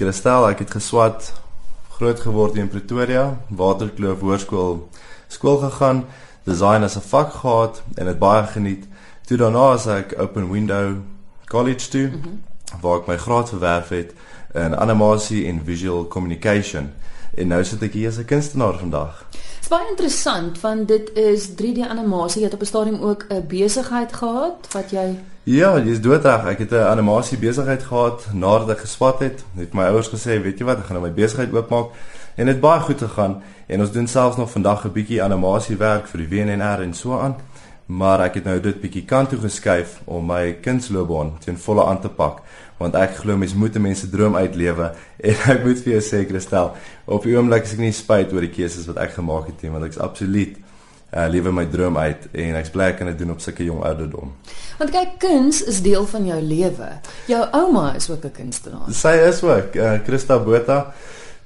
[0.00, 1.26] Christel, ek het geswat
[1.92, 4.78] groot geword in Pretoria, Waterkloof Hoërskool
[5.28, 6.06] skool gegaan,
[6.48, 8.86] design as 'n vak gehad en dit baie geniet.
[9.28, 10.96] Toe daarna as ek Open Window
[11.44, 12.40] College toe mm -hmm.
[12.80, 14.14] waar ek my graad verwerf het
[14.54, 16.92] in animasie en visual communication.
[17.34, 19.26] En nou sit ek hier as 'n kunstenaar vandag.
[19.30, 22.40] Dit is baie interessant want dit is 3D animasie.
[22.40, 26.44] Jy het op 'n stadium ook 'n besigheid gehad wat jy Ja, jy's doodreg.
[26.44, 29.44] Ek het 'n animasie besigheid gehad nadat ek geswat het.
[29.56, 31.86] Het my ouers gesê, "Weet jy wat, ek gaan nou my besigheid oopmaak."
[32.34, 36.06] En dit baie goed gegaan en ons doen selfs nog vandag 'n bietjie animasie werk
[36.06, 37.36] vir die WNR en so aan.
[37.90, 42.02] Maar ek het nou dit bietjie kant toe geskuif om my kindsloopbaan teen volle aan
[42.04, 42.44] te pak
[42.80, 44.92] want ek glo mense moet mense droom uitlewe
[45.28, 46.70] en ek moet vir jou sê Christel
[47.04, 49.72] op die oomblik is ek nie spyt oor die keuses wat ek gemaak het nie
[49.74, 50.54] want ek is absoluut
[51.10, 53.82] uh, lewe my droom uit en ek's bly ek kan dit doen op sulke jong
[53.86, 54.32] ouderdom.
[54.78, 56.90] Want kyk kuns is deel van jou lewe.
[57.30, 58.86] Jou ouma is ook 'n kunstenaar.
[58.94, 60.94] Sy is ook uh, Christa Botha.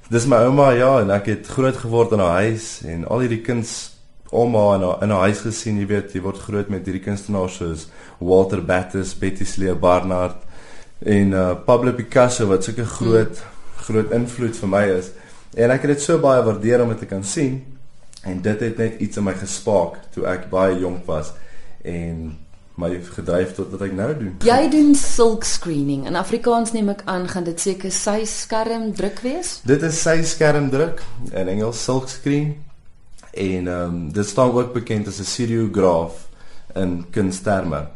[0.09, 3.41] Dis my ouma ja en ek het groot geword in haar huis en al hierdie
[3.41, 3.94] kuns
[4.35, 7.59] Oma in haar, in haar huis gesien, jy weet, jy word groot met hierdie kunstenaars
[7.61, 7.87] soos
[8.19, 10.41] Walter Battis, Betty Slee Barnard,
[11.05, 13.43] en uh, Pablo Picasso wat sulke groot
[13.85, 15.11] groot invloed vir my is.
[15.55, 17.59] En ek het dit so baie waardeer om dit te kan sien
[18.25, 21.29] en dit het net iets in my gespaak toe ek baie jonk was
[21.85, 22.33] en
[22.81, 24.33] my gedryf tot wat ek nou doen.
[24.43, 26.03] Jy doen silk screening.
[26.09, 29.59] In Afrikaans neem ek aan gaan dit seker sy skerm druk wees?
[29.63, 32.57] Dit is sy skerm druk in Engels silk screen.
[33.35, 36.27] En ehm um, dit staan ook bekend as 'n seriograaf
[36.73, 37.87] in kunsterme.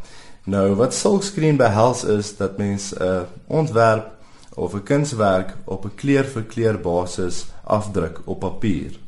[0.43, 4.11] Nou wat silkscreen behels is dat mens 'n uh, ontwerp
[4.53, 8.99] of 'n kunswerk op 'n kleur vir kleur basis afdruk op papier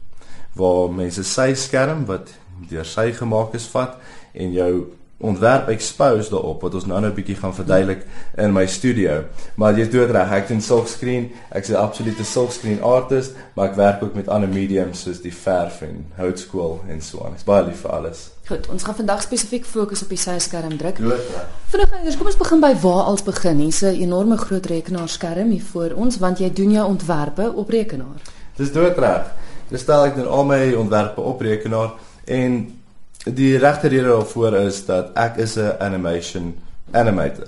[0.54, 2.34] waar mense sy skerm wat
[2.70, 3.96] deur sy gemaak is vat
[4.34, 4.72] en jou
[5.22, 8.06] ontwerp expose daarop wat ons nou nou 'n bietjie gaan verduidelik
[8.38, 9.24] in my studio.
[9.56, 11.32] Maar jy's doodreg, ek doen silkscreen.
[11.50, 15.82] Ek's 'n absolute silkscreen artist, maar ek werk ook met ander mediums soos die verf
[15.82, 17.34] en houtskool en so aan.
[17.34, 18.32] Ek's baie lief vir alles.
[18.48, 20.98] Goed, ons gaan vandag spesifiek fokus op die syskerm druk.
[21.68, 23.60] Vinnig eers, kom ons begin by waar als begin.
[23.60, 28.22] Hier's 'n enorme groot rekenaarskerm hier voor ons want jy doen jou ontwerpe op rekenaar.
[28.56, 29.32] Dis doodreg.
[29.70, 31.92] Dis stel ek doen al my ontwerpe op rekenaar
[32.26, 32.81] en
[33.26, 36.56] Die regte rede daarvoor is dat ek is 'n animation
[36.92, 37.48] animator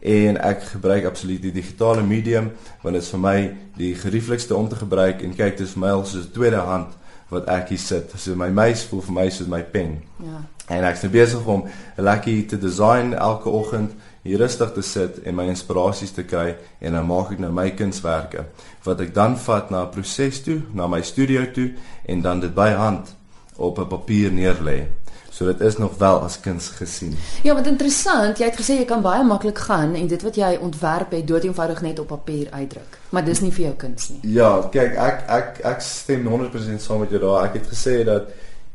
[0.00, 2.50] en ek gebruik absoluut die digitale medium
[2.80, 5.90] want dit is vir my die gerieflikste om te gebruik en kyk dis vir my
[5.90, 6.96] al soos 'n tweede hand
[7.28, 8.12] wat ek hier sit.
[8.16, 10.02] So my muis voel vir my soos my pen.
[10.16, 10.42] Ja.
[10.68, 11.64] En ek is nou besig om
[11.96, 16.92] lekker te design elke oggend hier rustig te sit en my inspirasies te kry en
[16.92, 18.46] dan maak ek nou my kunswerke
[18.84, 21.72] wat ek dan vat na 'n proses toe, na my studio toe
[22.06, 23.16] en dan dit by hand
[23.56, 25.01] op 'n papier neerlê.
[25.32, 27.16] So dit is nog wel as kuns gesien.
[27.42, 30.58] Ja, wat interessant, jy het gesê jy kan baie maklik gaan en dit wat jy
[30.60, 32.98] ontwerp het dood eenvoudig net op papier uitdruk.
[33.16, 34.20] Maar dis nie vir jou kuns nie.
[34.34, 37.46] Ja, kyk, ek ek ek stem 100% saam met jou daar.
[37.46, 38.28] Ek het gesê dat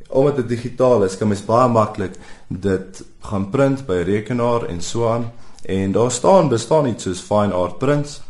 [0.10, 2.16] omdat dit digitaal is, kan mens baie maklik
[2.48, 5.30] dit gaan print by rekenaar en so aan.
[5.68, 8.22] En daar staan bestaan iets soos fine art prints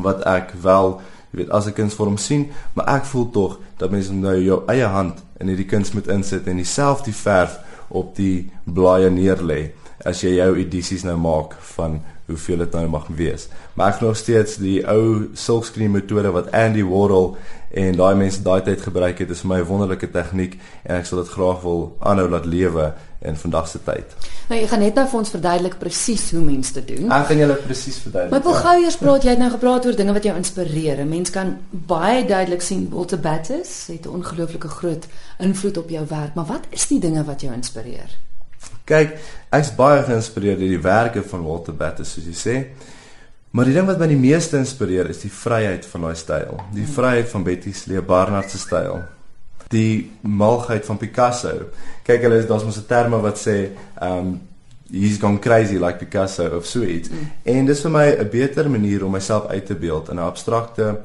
[0.00, 1.00] wat ek wel
[1.32, 4.84] jy weet as 'n kunsvorm sien, maar ek voel tog dat mens nou jou eie
[4.86, 9.60] hand in hierdie kuns moet insit en dieselfde verf op die blaaie neerlê
[10.04, 13.48] as jy jou edisies nou maak van hoeveel dit nou mag wees.
[13.74, 17.36] Maar ek nog steeds die ou silkscreen metode wat Andy Warhol
[17.70, 21.06] en daai mense daai tyd gebruik het, is vir my 'n wonderlike tegniek en ek
[21.06, 24.14] sal dit graag wil aanhou laat lewe in vandag se tyd.
[24.48, 27.10] Nou jy gaan net nou vir ons verduidelik presies hoe mense dit doen.
[27.12, 28.30] Ek gaan julle presies verduidelik.
[28.30, 31.00] Maar wil gou eers praat, jy het nou gepraat oor dinge wat jou inspireer.
[31.00, 35.06] 'n Mens kan baie duidelik sien Walter Battis het 'n ongelooflike groot
[35.38, 38.25] invloed op jou werk, maar wat is die dinge wat jou inspireer?
[38.84, 39.16] Kyk,
[39.50, 42.56] ek's baie geïnspireerd deur die werke van Walter Battis, soos jy sê.
[43.50, 46.60] Maar die ding wat my die meeste inspireer is die vryheid van daai styl.
[46.74, 46.94] Die hmm.
[46.94, 49.04] vryheid van Betty Slee Barnard se styl
[49.68, 51.54] die malheid van Picasso.
[52.06, 53.70] Kyk hulle daar's mos 'n terme wat sê
[54.02, 54.40] um
[54.90, 57.10] he's gone crazy like Picasso of so iets.
[57.10, 57.30] Mm.
[57.42, 61.00] En dis vir my 'n beter manier om myself uit te beeld in 'n abstrakte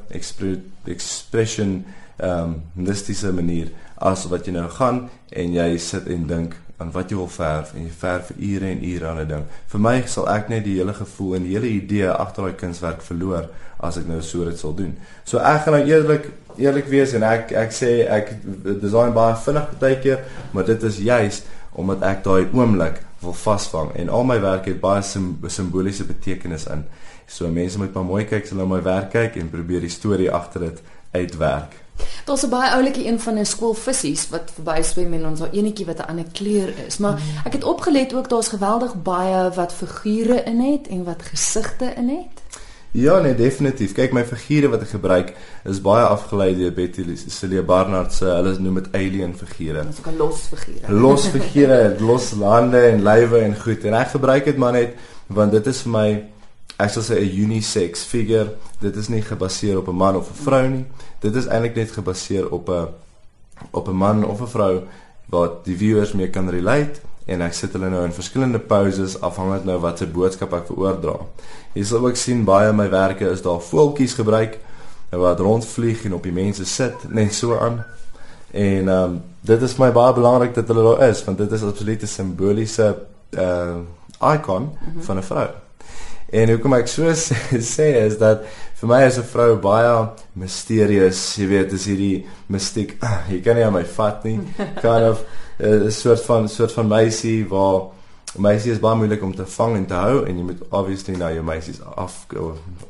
[0.84, 1.84] expression
[2.22, 7.10] um mystiese manier as wat jy nou gaan en jy sit en dink aan wat
[7.10, 9.44] jy wil verf en jy verf vir ure en ure aan 'n ding.
[9.72, 13.02] Vir my sal ek net die hele gevoel en die hele idee agter daai kunswerk
[13.02, 13.48] verloor
[13.80, 14.96] as ek nou so dit sal doen.
[15.24, 18.34] So ek gaan nou eerlik eerlik wees en ek ek sê ek
[18.80, 21.42] design baie vinnig baie keer, maar dit is juis
[21.72, 26.66] omdat ek daai oomblik wil vasvang en al my werk het baie sim simboliese betekenis
[26.66, 26.84] in.
[27.26, 29.92] So mense moet maar mooi kyk as hulle na my werk kyk en probeer die
[29.92, 30.82] storie agter dit
[31.12, 31.81] uitwerk.
[32.24, 35.52] Daar's 'n baie oulike een van 'n skool vissies wat verby swem en ons daar
[35.52, 37.46] enetjie wat 'n ander kleur is, maar mm.
[37.46, 42.08] ek het opgelet ook daar's geweldig baie wat figure in het en wat gesigte in
[42.08, 42.42] het.
[42.92, 43.94] Ja, nee, definitief.
[43.96, 45.30] Kyk, my figure wat ek gebruik
[45.64, 49.86] is baie afgelei deur Betty Celia Barnard se, hulle noem dit alien figure.
[49.86, 50.92] Dis ook 'n los figure.
[50.92, 53.84] Los figure, los lande en lywe en goed.
[53.84, 54.94] En ek gebruik dit maar net
[55.26, 56.08] want dit is vir my
[56.82, 58.56] ek sal sê 'n unisex figure.
[58.80, 60.86] Dit is nie gebaseer op 'n man of 'n vrou nie.
[61.20, 62.88] Dit is eintlik net gebaseer op 'n
[63.70, 64.82] op 'n man of 'n vrou
[65.26, 69.64] wat die viewers mee kan relate en ek sit hulle nou in verskillende poses afhangend
[69.64, 71.16] nou wat se boodskap ek veroordra.
[71.72, 74.58] Jy sal ook sien baie van my werke is daar voeltjies gebruik
[75.10, 77.84] wat rondvlieg en op die mense sit net so aan.
[78.50, 81.62] En ehm um, dit is my baie belangrik dat hulle daar is want dit is
[81.62, 82.96] absoluut 'n simboliese
[83.30, 83.76] uh
[84.34, 85.02] icon mm -hmm.
[85.02, 85.48] van 'n vrou.
[86.32, 87.12] En hoekom ek so
[87.74, 88.46] sê, is dat
[88.80, 89.92] vir my as 'n vrou baie
[90.34, 92.96] misterieus, jy weet, dis hierdie mystiek.
[93.32, 94.38] Jy kan nie aan my vat nie.
[94.84, 95.20] Kind of
[95.58, 97.92] eh, 'n soort van soort van meisie waar
[98.40, 101.28] meisie is baie moeilik om te vang en te hou en jy moet obviously nou
[101.34, 102.26] jou meisies af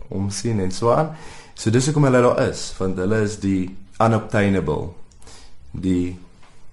[0.08, 1.10] omsien en so aan.
[1.54, 4.92] So dis hoekom hulle daar is, want hulle is die unobtainable.
[5.72, 6.14] Die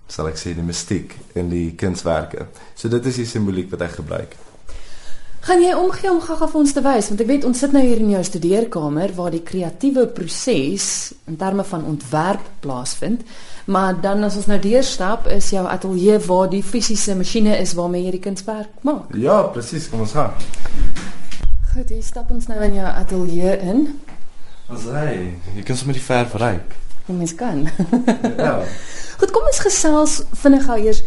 [0.07, 2.45] sal ek sê die mystiek in die kunswerke.
[2.75, 4.37] So dit is die simboliek wat ek gebruik.
[5.39, 7.81] Gaan jy omgee om gaga vir ons te wys want ek weet ons sit nou
[7.83, 10.87] hier in jou studeerkamer waar die kreatiewe proses
[11.31, 13.23] in terme van ontwerp plaasvind.
[13.71, 18.03] Maar dan as ons nou deurstap is jou ateljee waar die fisiese masjiene is waarmee
[18.09, 19.15] jy die kunswerk maak.
[19.15, 20.35] Ja, presies, kom ons gaan.
[21.71, 23.85] Goed, hier stap ons nou in jou ateljee in.
[24.69, 25.37] Ons ry.
[25.55, 26.75] Jy kan sommer die verf ryk.
[27.07, 27.63] Ja, mens kan.
[28.37, 28.57] ja.
[29.19, 31.05] Goed, kom ons gesels vinnig gou eers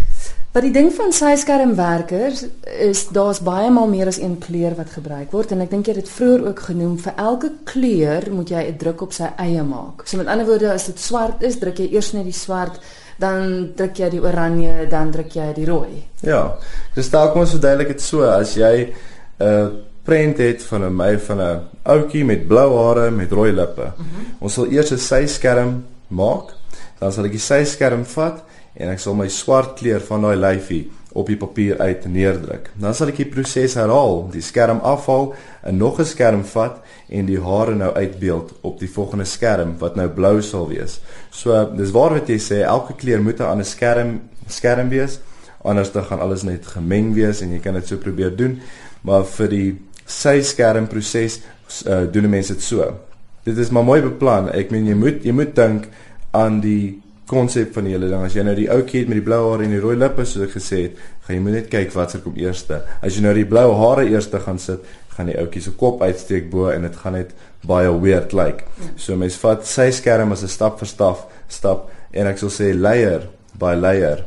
[0.52, 2.42] Wat die ding van sy skermwerkers
[2.84, 5.94] is daar's baie maal meer as een kleur wat gebruik word en ek dink jy
[5.94, 9.62] het dit vroeër ook genoem vir elke kleur moet jy 'n druk op sy eie
[9.62, 10.04] maak.
[10.04, 12.80] So met ander woorde as dit swart is, druk jy eers net die swart,
[13.18, 16.04] dan druk jy die oranje, dan druk jy die rooi.
[16.20, 16.58] Ja.
[16.94, 18.92] Dis dalk ons verduidelik dit so as jy
[19.40, 19.68] 'n uh,
[20.04, 23.84] prent het van 'n my van 'n ouetjie met blou hare met rooi lippe.
[23.96, 24.26] Mm -hmm.
[24.40, 26.52] Ons sal eers 'n sy skerm maak,
[26.98, 30.36] dan sal ek die sy skerm vat en ek sal my swart kleur van daai
[30.36, 32.70] lyfie op die papier uit neerdruk.
[32.80, 35.34] Dan sal ek die proses herhaal, die skerm afhaal,
[35.66, 39.96] 'n nog 'n skerm vat en die hare nou uitbeeld op die volgende skerm wat
[39.96, 41.00] nou blou sal wees.
[41.30, 45.20] So dis waar wat jy sê, elke kleur moet 'n ander skerm skerm wees,
[45.64, 48.60] anders dan gaan alles net gemeng wees en jy kan dit so probeer doen.
[49.02, 51.40] Maar vir die sy skerm proses
[51.86, 52.94] uh, doen mense dit so.
[53.44, 54.48] Dit is maar mooi beplan.
[54.48, 55.88] Ek meen jy moet jy moet dink
[56.30, 58.24] aan die konsep van die hele ding.
[58.24, 60.48] As jy nou die ou kind met die blou hare en die rooi lippe soos
[60.48, 60.96] ek gesê het,
[61.26, 62.82] gaan jy moet net kyk wat se kom eerste.
[63.00, 64.82] As jy nou die blou hare eerste gaan sit,
[65.16, 67.34] gaan die ouetjie se kop uitsteek bo en dit gaan net
[67.68, 68.64] baie weird lyk.
[68.64, 68.92] Like.
[68.96, 72.72] So mens vat sy skerm as 'n stap vir stap, stap en ek sal sê
[72.74, 73.28] layer
[73.58, 74.24] by layer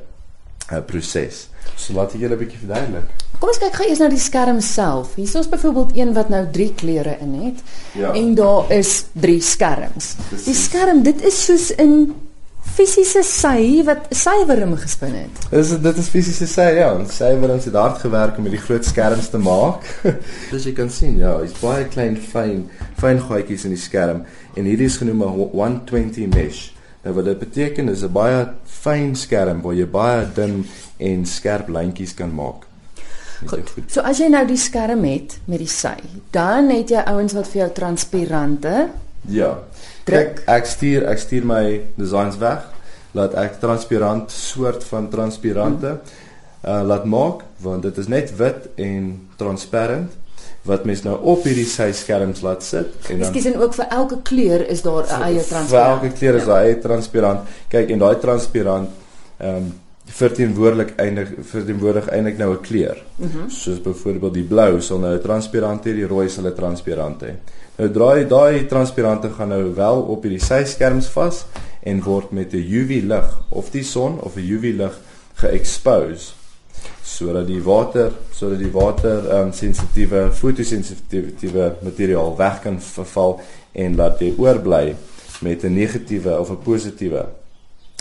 [0.71, 1.49] 'n proses.
[1.75, 3.25] So laat ek julle 'n bietjie verduidelik.
[3.39, 5.15] Kom ons kyk gou eers na die skerm self.
[5.15, 7.63] Hier is byvoorbeeld een wat nou 3 kleure in het.
[7.91, 8.13] Ja.
[8.13, 10.15] En daar is 3 skerms.
[10.29, 10.45] Precies.
[10.45, 12.15] Die skerm, dit is soos in
[12.75, 15.41] fisiese sy wat suiwerim gespin het.
[15.51, 19.39] Dis dit is fisiese sy ja, suiwerim het hard gewerk om hierdie groot skerms te
[19.39, 19.87] maak.
[20.49, 22.65] Soos jy kan sien, ja, is baie klein fyn
[22.99, 24.23] fyn gaatjies in die skerm
[24.55, 26.71] en hierdie is genoem 'n 120 mesh.
[27.05, 30.65] Nou wat dit beteken is 'n baie fyn skerm waar jy baie dun
[30.97, 32.65] en skerp lyntjies kan maak.
[33.45, 33.71] Goed.
[33.87, 35.97] So as jy nou die skerm het met die sy,
[36.31, 38.89] dan het jy ouens wat vir jou transparante
[39.27, 39.59] Ja.
[40.05, 42.67] Kyk, ek stuur ek stuur my designs weg.
[43.15, 45.97] Laat ek transparant soort van transparante
[46.65, 50.09] uh laat maak want dit is net wit en transparant
[50.65, 53.91] wat mens nou op hierdie sy skerms laat sit en dan Ekskuus en ook vir
[53.99, 55.69] elke kleur is daar 'n eie transparant.
[55.69, 56.47] Vir elke kleur is ja.
[56.47, 56.67] daar ja.
[56.67, 57.49] eie transparant.
[57.69, 58.89] Kyk en daai transparant
[59.37, 59.73] ehm um,
[60.05, 63.03] verteenwoordelik eindig verteenwoordig eintlik nou 'n kleur.
[63.15, 63.49] Mm -hmm.
[63.49, 67.33] Soos byvoorbeeld die blou sal nou 'n transparant hê, die rooi sal 'n transparant hê.
[67.75, 71.43] Nou draai daai transparante gaan nou wel op hierdie syskerms vas
[71.83, 74.99] en word met 'n UV lig of die son of 'n UV lig
[75.33, 76.33] geexpose
[77.03, 83.39] sodat die water sodat die water um, sensitiewe fotosensitiewe materiaal weg kan verval
[83.71, 84.95] en laat jy oorbly
[85.41, 87.25] met 'n negatiewe of 'n positiewe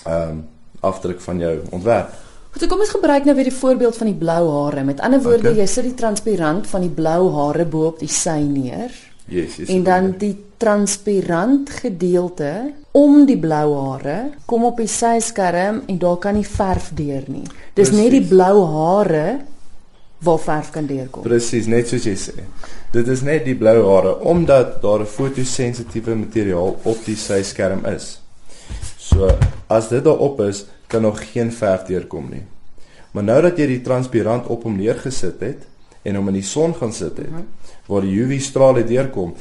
[0.06, 0.46] um,
[0.80, 2.12] afdruk van jou ontwerp.
[2.50, 4.84] Goed, so kom ons gebruik nou weer die voorbeeld van die blou hare.
[4.84, 5.58] Met ander woorde, okay.
[5.58, 8.92] jy sit die transparant van die blou hare bo op die sy neer.
[9.26, 9.68] Yes, yes.
[9.68, 15.98] En dan die transparant gedeelte om die blou hare kom op die sy skerm en
[15.98, 17.46] daar kan nie verf deur nie.
[17.74, 17.98] Dis Precies.
[17.98, 19.26] net die blou hare
[20.24, 21.24] waar verf kan deurkom.
[21.24, 22.44] Presies, net soos jy sê.
[22.94, 27.84] Dit is net die blou hare omdat daar 'n fotosensitiewe materiaal op die sy skerm
[27.86, 28.20] is.
[28.98, 29.28] So
[29.68, 32.42] as dit daarop is, kan nog geen verf deurkom nie.
[33.12, 35.66] Maar nou dat jy die transparant op hom neergesit het
[36.04, 37.44] en hom in die son gaan sit het
[37.88, 39.34] waar die UV strale deurkom,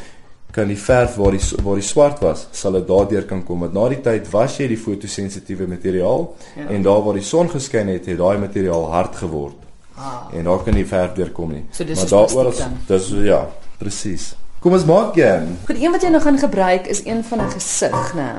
[0.54, 3.64] kan die verf waar die waar die swart was, sal dit daardeur kan kom.
[3.66, 6.28] Want na die tyd was jy die fotosensitiewe materiaal
[6.58, 6.68] ja.
[6.70, 9.60] en daar waar die son geskyn het, het daai materiaal hard geword.
[9.96, 10.30] Ah.
[10.34, 11.66] En daar kan nie verf deurkom nie.
[11.72, 13.42] So maar daaroor is dis ja,
[13.82, 14.34] presies.
[14.64, 15.58] Kom ons maak een.
[15.68, 18.30] Goed, een wat jy nou gaan gebruik is een van 'n gesig, né?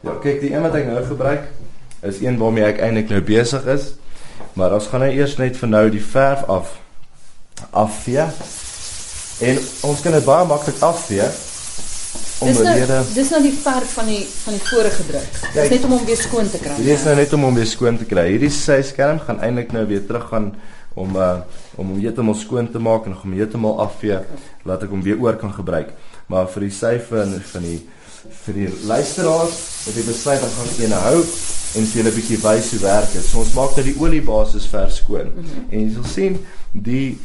[0.00, 1.50] Ja, kyk, die een wat ek nou gebruik
[2.02, 3.94] is een waarmee ek eintlik nou besig is.
[4.52, 6.78] Maar ons gaan nou eers net vir nou die verf af
[7.74, 8.26] afvee.
[9.48, 9.58] En
[9.90, 11.26] ons kan dit baie maklik afvee.
[12.44, 15.36] Dis nou, dis nou die verf van die van die vorige druk.
[15.54, 16.76] Dis net om hom weer skoon te kry.
[16.76, 18.26] Dit is nou net om hom weer skoon te kry.
[18.34, 20.52] Hierdie sy skerm gaan eintlik nou weer terug gaan
[20.94, 21.36] om uh
[21.74, 24.20] om hom heeltemal skoon te maak en hom heeltemal afvee
[24.68, 25.90] laat ek hom weer oor kan gebruik.
[26.30, 27.80] Maar vir die syfe en van die
[28.44, 32.40] vir die luisteraars het ek besluit om gaan een hou en vir julle 'n bietjie
[32.44, 33.24] wys hoe werk dit.
[33.24, 35.32] So ons maak dat die oliebasis vers skoon.
[35.34, 35.66] Mm -hmm.
[35.70, 36.38] En jy sal sien
[36.72, 37.18] die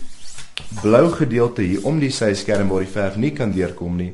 [0.82, 4.14] blou gedeelte hier om die syskerm waar die verf nie kan deurkom nie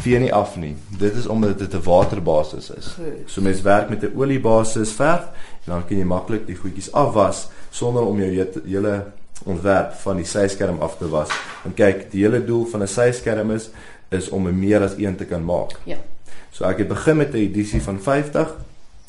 [0.00, 0.74] vee nie af nie.
[0.98, 2.96] Dit is omdat dit 'n waterbasis is.
[3.26, 5.24] So mens werk met 'n oliebasis verf
[5.64, 9.04] en dan kan jy maklik die goedjies afwas sonder om jou hele
[9.44, 11.28] ontwerp van die syskerm af te was.
[11.64, 13.70] En kyk, die hele doel van 'n syskerm is
[14.08, 15.70] is om 'n meer as een te kan maak.
[15.84, 15.96] Ja.
[16.50, 18.56] So ek het begin met 'n edisie van 50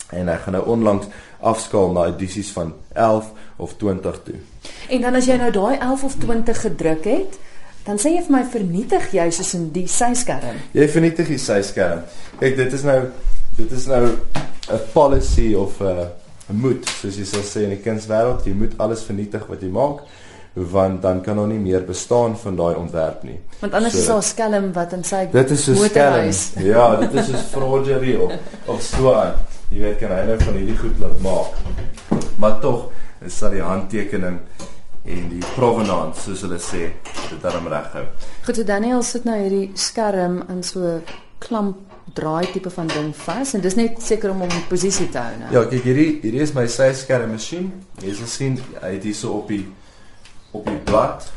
[0.10, 1.06] en ek gaan nou onlangs
[1.42, 4.40] afskaal na edisies van 11 of 20 toe.
[4.90, 7.38] En dan as jy nou daai 11 of 20 gedruk het,
[7.86, 10.62] dan sê jy vir my vernietig jy soos in die syskerm.
[10.78, 12.04] Jy vernietig die syskerm.
[12.40, 13.00] Kyk, dit is nou
[13.58, 14.04] dit is nou
[14.72, 16.10] 'n policy of 'n
[16.48, 20.02] moed, soos jy sal sê in die kunswêreld, jy moet alles vernietig wat jy maak
[20.54, 23.38] want dan kan hom nie meer bestaan van daai ontwerp nie.
[23.60, 26.32] Want anders so, is daar skelm wat in sy Dit is so skelm.
[26.66, 28.34] Ja, dit is soos forgery of
[28.66, 29.40] of so aan.
[29.72, 32.20] Jy weet kan hy nou van hierdie goed laat maak.
[32.44, 32.90] Maar tog
[33.24, 34.40] is dit die handtekening
[35.02, 36.90] en die provenance soos hulle sê
[37.30, 38.04] dit daarom reghou.
[38.44, 41.00] Goed, so Daniel sit nou hierdie skerm in so
[41.42, 41.80] klamp
[42.18, 45.38] draai tipe van ding vas en dis net seker om hom in posisie te hou
[45.40, 45.52] nou.
[45.56, 47.72] Ja, kyk hierdie hierdie is my sy skerm masjien.
[48.04, 49.64] Jy sal sien hy het hier so op die
[50.52, 51.32] op die blad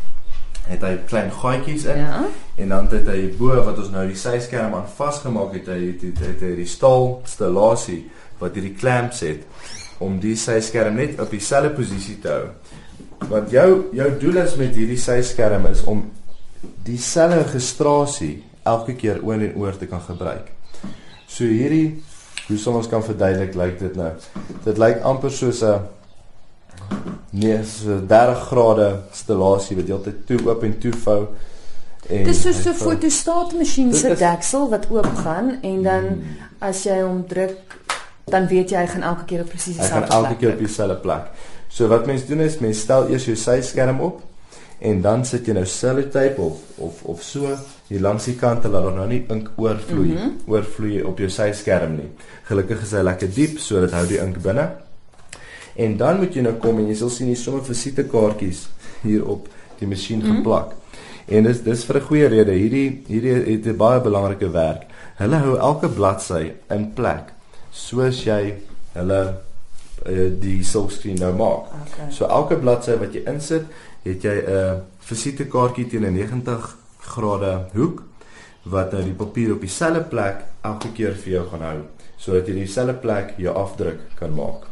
[0.66, 2.02] het hy klein gaatjies in.
[2.02, 2.24] Ja.
[2.64, 5.80] En dan het hy bo wat ons nou die sy skerm aan vasgemaak het, hy
[5.92, 8.00] het, het, het, het die staal stellasie
[8.38, 9.44] wat hierdie clamps het
[10.04, 12.48] om die sy skerm net op dieselfde posisie te hou.
[13.30, 16.02] Want jou jou doel is met hierdie sy skerm is om
[16.84, 20.50] dieselfde registrasie elke keer oor en oor te kan gebruik.
[21.28, 22.02] So hierdie
[22.48, 24.10] hoe sal ons kan verduidelik lyk dit nou?
[24.66, 25.80] Dit lyk amper soos 'n
[27.32, 31.20] nee, so 30 grade stellasie wat heeltyd toe oop en toe vou.
[32.08, 36.36] En Dis soos 'n fotostaatmasjien se deksel wat oop gaan en dan hmm.
[36.58, 37.80] as jy hom druk
[38.24, 40.06] dan weet jy hy gaan elke keer op presies dieselfde plek.
[40.08, 41.26] Hy gaan elke keer op dieselfde plek.
[41.68, 44.22] So wat mense doen is mense stel eers jou sy skerm op
[44.84, 47.50] en dan sit jy nou sellotape of of of so
[47.88, 50.38] hier langs die kante laat dan nou nie ink oorvloei mm -hmm.
[50.46, 52.08] oorvloei op jou sy skerm nie.
[52.48, 54.70] Gelukkig is hy lekker diep so dit hou die ink binne.
[55.76, 58.68] En dan moet jy nou kom en jy sal sien hier sommer visitekaartjies
[59.02, 60.36] hier op die masjien mm -hmm.
[60.36, 60.72] geplak.
[61.26, 62.52] En dis dis vir 'n goeie rede.
[62.52, 64.82] Hierdie hierdie het 'n baie belangrike werk.
[65.16, 67.33] Hulle hou elke bladsy in plek
[67.74, 68.54] soos jy
[68.94, 69.20] hulle
[70.06, 71.72] uh, die silkscreen nou maak.
[71.82, 72.08] Okay.
[72.14, 73.66] So elke bladsy wat jy insit,
[74.04, 74.74] het jy 'n uh,
[75.10, 76.76] visitekaartjie teen 'n 90
[77.14, 78.02] grade hoek
[78.62, 81.80] wat nou die papier op dieselfde plek elke keer vir jou gaan hou
[82.16, 84.64] sodat jy dieselfde plek jou afdruk kan maak.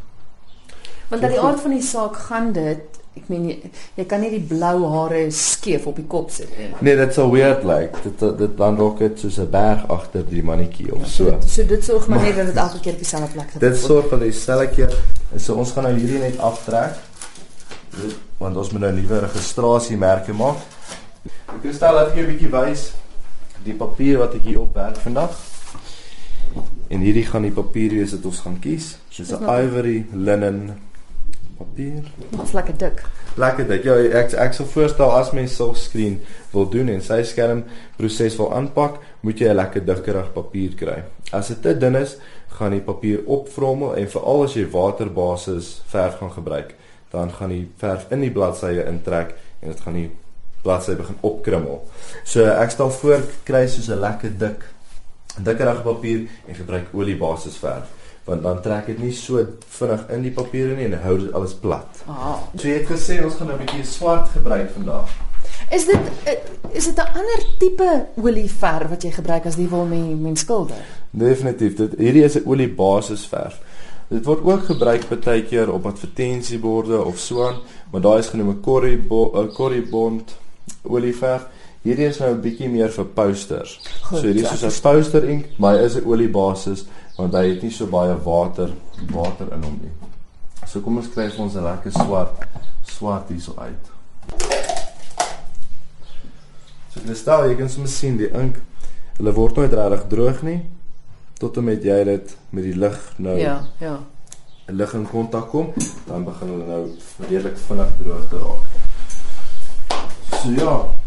[1.09, 3.55] Want dat die aard van die saak gaan dit Ek meen jy,
[3.99, 6.71] jy kan nie die blou hare skeef op die kop sit nie.
[6.81, 7.93] Nee, dit sou weird lyk.
[7.93, 8.13] Like.
[8.19, 11.29] Dit dit dan dalk dit soos 'n berg agter die mannetjie of so.
[11.29, 13.69] So, so dit sorg maar net dat dit elke keer op dieselfde plek gebeur.
[13.69, 14.97] Dit sorg dat dieselfde keer.
[15.37, 16.97] So ons gaan nou hierdie net aftrek.
[18.37, 20.57] Want ons moet nou nuwe registrasiemerke maak.
[21.53, 22.93] Ek wil stel dat ek 'n bietjie wys
[23.63, 25.37] die papier wat ek hier op werk vandag.
[26.89, 28.97] En hierdie gaan die papier wees wat ons gaan kies.
[29.15, 30.73] Dis 'n ivory linen
[31.57, 32.03] papier.
[32.29, 33.03] Dit's lekker dik.
[33.35, 33.83] Lekker dik.
[33.87, 36.19] Ja, ek ek sou voorstel as mens sulk skreen
[36.53, 37.63] wil doen en sy skerm
[37.97, 41.03] proses wil aanpak, moet jy 'n lekker dikkerig papier kry.
[41.31, 42.17] As dit te dun is,
[42.57, 46.75] gaan die papier opvrommel en veral as jy waterbasis verf gaan gebruik,
[47.11, 50.11] dan gaan die verf in die bladsye intrek en dit gaan die
[50.63, 51.83] bladsy begin opkrummel.
[52.23, 54.63] So ek stel voor kry soos 'n lekker dik
[55.43, 59.43] dikkerige papier en gebruik oliebasis verf want dan trek dit nie so
[59.77, 62.03] vinnig in die papiere nie en hou dit alles plat.
[62.07, 62.39] Ah.
[62.55, 65.09] So jy het gesê ons gaan 'n bietjie swart gebruik vandag.
[65.71, 66.37] Is dit eh,
[66.71, 70.85] is dit 'n ander tipe olieverf wat jy gebruik as die wil men men skilder?
[71.11, 71.75] Definitief.
[71.75, 73.59] Dit hierdie is 'n oliebasisverf.
[74.07, 77.59] Dit word ook gebruik baie keer op advertensieborde of so aan,
[77.91, 79.07] maar daai is genoem 'n Corrie
[79.53, 80.35] Corrie Bond
[80.83, 81.47] olieverf
[81.83, 83.79] Hierdie is nou 'n bietjie meer vir posters.
[84.03, 86.85] Goed, so hierdie is soos 'n poster ink, maar hy is 'n oliebasis
[87.17, 88.73] want hy het nie so baie water
[89.13, 89.91] water in hom nie.
[90.67, 92.47] So kom ons kry vir ons 'n lekker swart
[92.83, 93.91] swart hierso uit.
[96.93, 98.61] So dit stel jy kan soms sien die ink
[99.17, 100.61] hulle word nooit regtig droog nie
[101.39, 103.99] tot en met jy dit met die lig nou Ja, ja.
[104.67, 105.73] 'n lig in kontak kom,
[106.07, 106.83] dan begin hulle nou
[107.19, 108.63] redelik vinnig droog te raak.
[110.41, 111.02] So ja,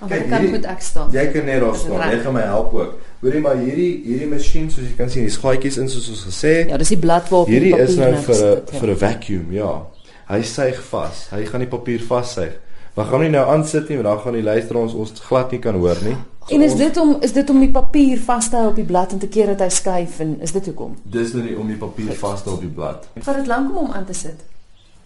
[0.00, 1.10] Kyk, kant hierdie- moet ek staan?
[1.12, 2.10] Jy kan net daar staan.
[2.10, 2.94] Jy gaan my help ook.
[3.20, 6.52] Hoorie maar hierdie hierdie masjien soos jy kan sien, die gaatjies in soos ons gesê
[6.58, 6.68] het.
[6.68, 8.78] Ja, dis die blad waarop hierdie die is nou vir 'n ja.
[8.80, 9.82] vir 'n vacuum, ja.
[10.28, 11.26] Hy suig vas.
[11.30, 12.52] Hy gaan die papier vassuig.
[12.96, 15.74] We gaan nie nou aansit nie, want dan gaan die luisteraars ons glad nie kan
[15.74, 16.16] hoor nie.
[16.48, 18.84] En is ons- dit om is dit om die papier vas te hou op die
[18.84, 20.96] blad en te keer dat hy skuif en is dit hoekom?
[21.04, 23.08] dis nou nie om die papier vas te hou op die blad.
[23.20, 24.36] Vat dit lank om hom aan te sit.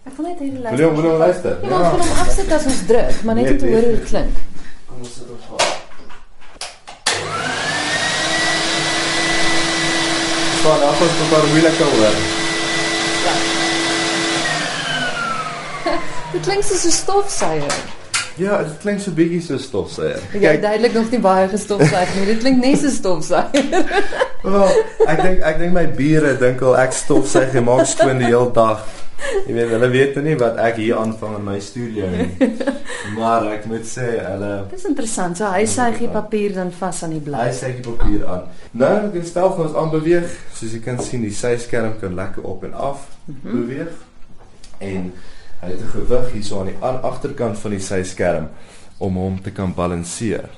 [0.05, 1.57] Ek wil net Wil jy hom- wil jy hom luister?
[1.63, 3.91] Ja, ons wil hom afsit as ons druk, maar net Nee, om te hoor hoe
[3.91, 4.29] dit klink.
[4.99, 5.79] Ons sit ons gaan.
[10.59, 12.15] Staan af as 'n paar moeilike hoor.
[16.31, 17.73] Dit klink soos 'n stofsuier.
[18.35, 20.21] Ja, dit klink so bietjie so stofsuier.
[20.33, 22.25] Ek het duidelik nog nie baie gestofsuig nie.
[22.25, 23.49] Dit klink net so stofsuier.
[24.53, 24.71] Wel,
[25.05, 28.51] ek dink ek dink my bure dink al ek stofsuig en maak skoon die hele
[28.55, 28.87] dag.
[29.47, 32.29] Jy weet, hulle weet nou nie wat ek hier aanvang in my studio nie.
[33.17, 35.37] Maar ek moet sê, hulle Dis interessant.
[35.37, 37.53] So hy suig die papier dan vas aan die hy blad.
[37.57, 38.43] sê die papier aan.
[38.77, 42.63] Nou kan stel vir ons aanbeweeg, soos jy kan sien, die syskerm kan lekker op
[42.63, 43.51] en af Mhm.
[43.61, 43.91] beweeg.
[44.79, 45.13] En
[45.61, 48.47] hy het 'n gewig hierso aan die aan agterkant van die syskerm
[48.97, 50.49] om hom te kan balanseer.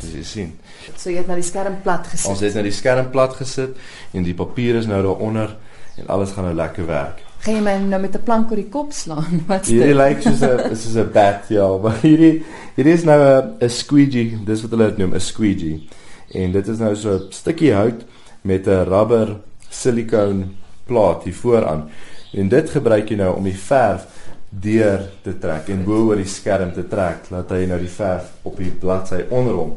[0.00, 0.58] Soos jy sien.
[0.96, 2.40] So jy het na die skerm plat Ons gesit.
[2.40, 3.76] het nou die skerm plat gesit
[4.12, 5.56] en die papier is nou daaronder
[5.96, 7.18] en alles gaan nou lekker werk.
[7.44, 9.42] Gaan jy my nou met 'n plank oor die kop slaan?
[9.48, 9.96] Wat's Hierdie dit?
[9.96, 12.44] lyk soos 'n soos 'n bat, ja, maar hierdie
[12.76, 15.88] hierdie is nou 'n 'n squeegee, dis wat hulle dit noem, 'n squeegee.
[16.34, 18.04] En dit is nou so 'n stukkie hout
[18.42, 19.36] met 'n rubber
[19.70, 21.90] silikoon plaat hier vooraan.
[22.32, 24.06] En dit gebruik jy nou om die verf
[24.50, 28.32] deur te trek en bo oor die skerm te trek, laat hy nou die verf
[28.42, 29.76] op die bladsy onder hom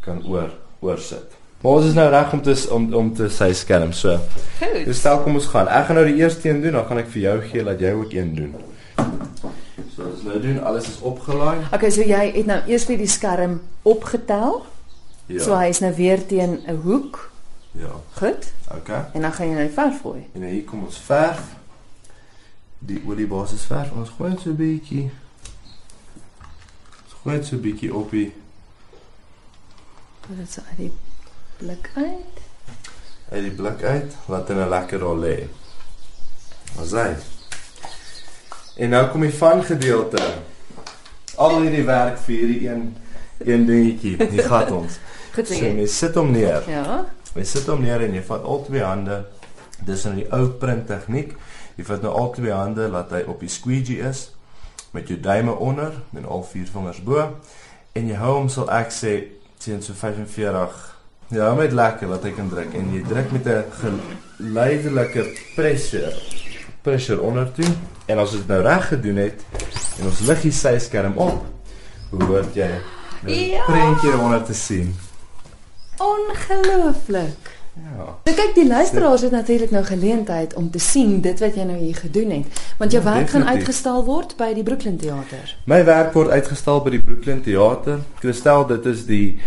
[0.00, 1.43] kan oor oorsit.
[1.64, 4.18] Maar ons is nou reg om te om om te sy skerm so.
[4.58, 4.82] Goed.
[4.84, 5.68] Dus stel kom ons gaan.
[5.72, 7.92] Ek gaan nou die eerste een doen, dan gaan ek vir jou gee dat jy
[7.96, 8.50] ook een doen.
[9.94, 11.62] So as nou doen, alles is opgelaai.
[11.72, 14.60] Okay, so jy het nou eers vir die skerm opgetel.
[15.32, 15.40] Ja.
[15.40, 17.30] So hy is nou weer teen 'n hoek.
[17.72, 17.96] ja.
[18.20, 18.52] Goed.
[18.76, 19.00] Okay.
[19.14, 20.26] En dan gaan jy nou die verf gooi.
[20.34, 21.56] En nou hier kom ons verf.
[22.78, 23.88] Die oliebasis verf.
[23.96, 25.10] Ons gooi dit so 'n bietjie.
[27.04, 28.32] Ons gooi dit so 'n bietjie op die
[30.28, 30.92] Dit is uit die
[31.58, 32.40] blik uit.
[33.30, 35.36] uit die blik uit, laat dit nou lekker daar lê.
[36.78, 37.08] Ons hy.
[38.76, 40.20] En nou kom die van gedeelte.
[41.36, 42.84] Al hierdie werk vir hierdie een
[43.44, 44.14] een dingetjie.
[44.30, 44.98] Hier gaan ons.
[45.34, 45.86] Goed so So jy.
[45.86, 46.62] sit hom neer.
[46.70, 47.04] Ja.
[47.34, 49.24] Jy sit hom neer en jy vat al twee hande.
[49.84, 51.34] Dis nou die ou print tegniek.
[51.76, 54.28] Jy vat nou al twee hande laat hy op die squeegee is
[54.94, 57.18] met jou duime onder en al vier vingers bo
[57.98, 59.14] en jy hou hom sal ek sê
[59.58, 60.93] teen so 45
[61.28, 65.24] Ja, hou met lekker laat hy kan druk en jy druk met 'n geleidelike
[65.56, 66.12] pressure
[66.82, 67.64] pressure onder toe
[68.06, 69.40] en as dit nou reg gedoen het
[70.00, 71.44] en ons lig die syskerm op
[72.10, 72.68] behoort jy
[73.24, 73.64] 'n Ja.
[73.64, 74.94] prentjie onder te sien.
[75.98, 77.52] Ongelooflik.
[77.74, 78.04] Ja.
[78.24, 81.78] Nou kyk, die luisteraars het natuurlik nou geleentheid om te sien dit wat jy nou
[81.78, 82.46] hier gedoen het.
[82.78, 83.66] Want jou Ja, werk gaan definitief.
[83.66, 85.56] uitgestal word by die Brooklyn Theater.
[85.66, 87.98] My werk word uitgestal by die Brooklyn Theater.
[88.18, 89.40] Christel, dit is die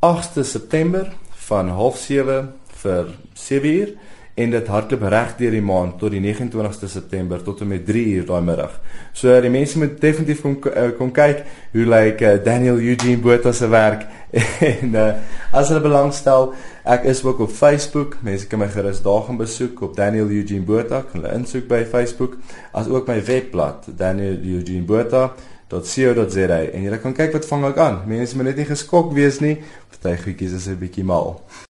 [0.00, 2.44] 8ste September van 07:30
[2.80, 3.88] vir 7uur
[4.34, 8.24] en dit hardloop reg deur die maand tot die 29ste September tot en met 3uur
[8.24, 8.78] daai middag.
[9.12, 13.52] So die mense moet definitief kom uh, kom kyk hoe lyk uh, Daniel Eugene Botha
[13.52, 14.06] se werk
[14.70, 15.06] en uh,
[15.52, 16.54] as hulle belangstel,
[16.88, 18.16] ek is ook op Facebook.
[18.24, 21.84] Mense kan my gerus daar gaan besoek op Daniel Eugene Botha, kan hulle insoek by
[21.84, 22.40] Facebook,
[22.72, 25.34] as ook my webblad Daniel Eugene Botha
[25.70, 28.02] .co.za en jy kan kyk wat vang ek aan.
[28.10, 29.56] Mense moet net nie geskok wees nie.
[30.00, 31.40] Party goedjies is 'n bietjie mal.